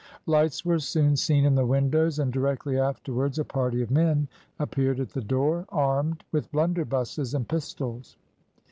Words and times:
Lights 0.25 0.65
were 0.65 0.79
soon 0.79 1.15
seen 1.15 1.45
in 1.45 1.53
the 1.53 1.63
windows, 1.63 2.17
and 2.17 2.33
directly 2.33 2.79
afterwards 2.79 3.37
a 3.37 3.45
party 3.45 3.83
of 3.83 3.91
men 3.91 4.27
appeared 4.57 4.99
at 4.99 5.09
the 5.09 5.21
door, 5.21 5.67
armed 5.69 6.23
with 6.31 6.51
blunderbusses 6.51 7.35
and 7.35 7.47
pistols. 7.47 8.17